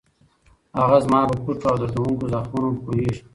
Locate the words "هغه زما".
0.79-1.19